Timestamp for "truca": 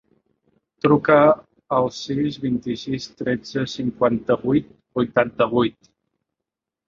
0.83-1.17